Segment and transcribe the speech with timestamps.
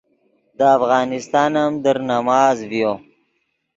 [0.57, 2.93] دے افغانستان ام در نماز ڤیو